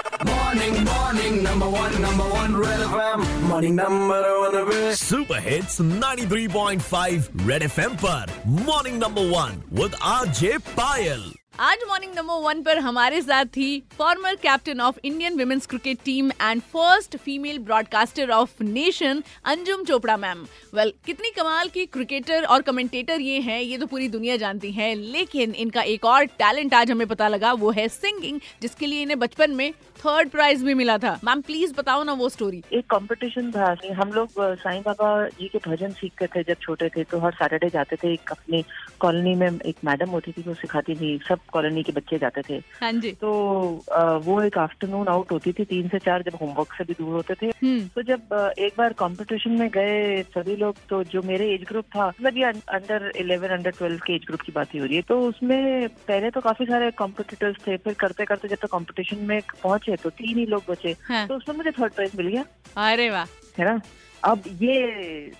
Morning, 0.00 0.84
morning, 0.84 1.42
number 1.42 1.68
one, 1.68 2.00
number 2.00 2.24
one, 2.24 2.56
Red 2.56 2.80
FM. 2.82 3.24
Morning, 3.48 3.74
number 3.76 4.20
one, 4.36 4.56
Red 4.68 4.96
super 4.98 5.40
hits 5.48 5.80
93.5 5.80 7.28
Red 7.48 7.62
FM 7.62 7.96
पर. 8.04 8.32
Morning 8.62 8.98
number 9.02 9.28
one 9.34 9.62
with 9.80 9.94
RJ 10.12 10.56
Payal 10.70 11.30
आज 11.60 11.78
morning 11.88 12.12
number 12.16 12.34
one 12.42 12.62
पर 12.62 12.78
हमारे 12.78 13.20
साथ 13.22 13.44
थी 13.56 13.82
former 13.96 14.34
captain 14.42 14.80
of 14.80 14.98
Indian 15.04 15.38
women's 15.38 15.66
cricket 15.66 15.98
team 16.04 16.30
and 16.32 16.60
first 16.72 17.16
female 17.16 17.58
broadcaster 17.64 18.30
of 18.30 18.62
nation 18.62 19.22
Anjum 19.44 19.82
Chopra 19.84 20.16
ma'am 20.16 20.38
well 20.74 20.88
well, 20.88 21.04
कितनी 21.06 21.30
कमाल 21.36 21.68
की 21.68 21.84
cricketer 21.86 22.44
और 22.44 22.62
कमेंटेटर 22.62 23.20
ये 23.20 23.40
हैं 23.40 23.60
ये 23.60 23.78
तो 23.78 23.86
पूरी 23.86 24.08
दुनिया 24.08 24.36
जानती 24.36 24.70
है 24.72 24.94
लेकिन 24.94 25.54
इनका 25.56 25.82
एक 25.94 26.04
और 26.04 26.24
टैलेंट 26.38 26.74
आज 26.74 26.90
हमें 26.90 27.06
पता 27.08 27.28
लगा 27.28 27.52
वो 27.64 27.70
है 27.70 27.86
सिंगिंग 27.90 28.40
जिसके 28.62 28.86
लिए 28.86 29.02
इन्हें 29.02 29.18
बचपन 29.18 29.50
में 29.54 29.72
थर्ड 29.98 30.28
प्राइज 30.30 30.62
भी 30.64 30.74
मिला 30.74 30.96
था। 30.98 31.18
मैम 31.24 31.40
प्लीज़ 31.42 31.74
बताओ 31.74 32.02
ना 32.04 32.12
वो 32.14 32.28
स्टोरी 32.28 32.62
एक 32.72 32.84
कंपटीशन 32.90 33.50
था। 33.52 33.74
हम 33.94 34.12
लोग 34.12 34.28
साईं 34.58 34.82
बाबा 34.82 35.08
जी 35.30 35.48
के 35.48 35.58
भजन 35.66 35.90
सीखते 35.92 36.26
थे 36.26 36.42
जब 36.44 36.60
छोटे 36.62 36.88
थे 36.88 37.04
तो 37.04 37.18
हर 37.18 37.32
सैटरडे 37.32 37.68
जाते 37.70 37.96
थे 37.96 38.12
एक 38.12 38.30
अपनी 38.30 38.62
कॉलोनी 39.00 39.34
में 39.34 39.48
एक 39.50 39.76
मैडम 39.84 40.10
होती 40.10 40.32
थी 40.32 40.42
वो 40.46 40.54
सिखाती 40.54 40.94
थी 40.96 41.18
सब 41.28 41.38
कॉलोनी 41.52 41.82
के 41.82 41.92
बच्चे 41.92 42.18
जाते 42.18 42.42
थे। 42.48 42.60
हाँ 42.80 42.92
जी। 42.94 43.12
तो 43.20 43.30
वो 44.24 44.40
एक 44.42 44.58
आफ्टरनून 44.58 45.08
आउट 45.08 45.32
होती 45.32 45.52
थी 45.52 45.64
तीन 45.66 45.88
से 45.88 45.98
चार 45.98 46.22
जब 46.22 46.38
होमवर्क 46.40 46.74
से 46.78 46.84
भी 46.84 46.94
दूर 46.94 47.14
होते 47.14 47.34
थे। 47.42 47.46
हम्म। 47.62 47.86
तो 47.94 48.02
जब 48.02 48.54
एक 48.58 48.74
बार 48.78 48.92
कॉम्पिटिशन 48.94 49.58
में 49.60 49.68
गए 49.70 50.22
सभी 50.34 50.56
लोग 50.56 50.76
तो 50.90 51.02
जो 51.04 51.22
मेरे 51.22 51.52
एज 51.54 51.64
ग्रुप 51.68 51.84
था 51.96 52.06
मतलब 52.08 52.36
ये 52.36 52.44
अंडर 52.44 53.10
इलेवन 53.16 53.48
अंडर 53.48 53.70
ट्वेल्व 53.78 53.98
के 54.06 54.14
एज 54.14 54.24
ग्रुप 54.26 54.40
की 54.40 54.52
बात 54.52 54.74
ही 54.74 54.78
हो 54.78 54.86
रही 54.86 54.96
है। 54.96 55.02
तो 55.08 55.20
उसमें 55.28 55.88
पहले 55.88 56.30
तो 56.30 56.40
काफ़ी 56.40 56.66
सारे 56.66 56.90
कॉम्पिटिटर्स 56.98 57.56
थे 57.66 57.76
फिर 57.78 57.94
करते 58.00 58.24
करते 58.24 58.48
जब 58.48 58.56
तक 58.62 58.68
कॉम्पिटिशन 58.70 59.24
में 59.24 59.40
पहुँचे 59.62 59.79
तो 59.88 60.10
तीन 60.10 60.38
ही 60.38 60.46
लोग 60.46 60.62
बचे। 60.68 60.96
हाँ। 61.04 61.26
तो 61.26 61.34
उसमें 61.34 61.56
मुझे 61.56 61.70
थर्ड 61.70 61.92
प्राइज 61.92 62.16
मिल 62.16 62.26
गया। 62.26 62.44
अरे 62.76 63.10
वाह। 63.10 63.24
है 63.58 63.64
ना? 63.64 63.80
अब 64.24 64.42
ये 64.46 64.86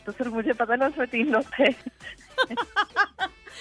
तो 0.07 0.13
सिर्फ़ 0.13 0.33
मुझे 0.33 0.53
पता 0.53 0.77
ना 0.77 0.87
उसमें 0.87 1.09
तीन 1.09 1.27
लोग 1.29 1.45
थे। 1.45 1.65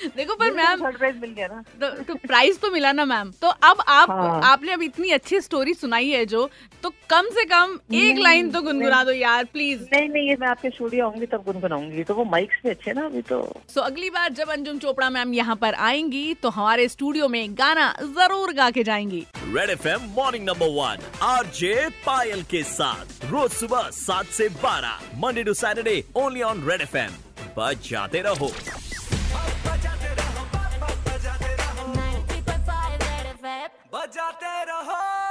देखो 0.08 0.36
पर 0.36 0.52
मैम 0.54 0.86
थर्ड 0.86 0.98
प्राइज 0.98 1.16
मिल 1.22 1.32
गया 1.32 1.48
ना। 1.48 1.64
तो, 1.82 2.04
तो 2.04 2.16
प्राइस 2.18 2.60
तो 2.62 2.72
मिला 2.72 2.92
ना 2.92 3.06
मैम 3.06 3.32
तो 3.42 3.48
अब 3.48 3.84
आप 3.88 4.10
हाँ। 4.12 4.42
आपने 4.46 4.72
अब 4.74 4.82
इतनी 4.84 5.10
अच्छी 5.12 5.40
स्टोरी 5.42 5.74
सुनाई 5.74 6.10
है 6.10 6.26
जो 6.26 6.50
तो 6.84 6.90
कम 7.10 7.30
से 7.34 7.46
कम 7.46 7.78
एक 7.96 8.20
लाइन 8.20 8.52
तो 8.52 8.62
गुनगुना 8.62 9.04
दो 9.04 9.12
यार 9.12 9.46
प्लीज़ 9.54 9.82
नहीं 9.94 10.10
नहीं 10.10 10.28
ये 10.30 10.36
मैं 10.42 10.48
आपके 10.48 10.70
स्टूडियो 10.70 11.06
आऊँगी 11.06 11.26
तब 11.26 11.44
गुनगुनाऊँगी। 11.46 12.04
तो 12.04 12.14
वो 12.16 12.24
माइक्स 12.26 12.58
भी 12.64 12.70
अच्छे 12.70 12.94
ना 12.94 13.06
अभी 13.06 13.22
तो। 13.22 13.42
सो 13.70 13.82
अगली 13.82 14.10
बार 14.10 14.32
जब 14.34 14.50
अंजुम 14.50 14.80
चोपड़ा 14.80 15.10
मैम 15.10 15.34
यहाँ 15.34 15.56
पर 15.56 15.74
आएँगी 15.88 16.34
तो 16.44 16.50
हमारे 16.50 16.88
स्टूडियो 16.90 17.28
में 17.28 17.54
गाना 17.54 17.94
ज़रूर 18.02 18.54
गा 18.54 18.70
के 18.72 18.84
जाएँगी। 18.84 19.26
Red 19.46 19.70
FM 19.70 20.10
morning 20.16 20.46
number 20.46 20.70
one 20.74 21.08
R 21.24 21.46
J 21.56 21.90
Payal 22.06 22.44
के 22.52 22.64
साथ 22.66 23.26
रोज 23.32 23.52
सुबह 23.52 23.90
सात 23.94 24.26
से 24.38 24.50
बारह 24.64 25.00
Monday 25.22 25.44
to 25.44 25.54
Saturday 25.56 26.04
only 26.18 26.42
on 26.44 26.68
Red 26.70 26.82
FM 26.82 27.12
बजाते 27.58 28.22
रहो। 28.22 28.52
जाते 34.14 34.54
रहो 34.70 35.29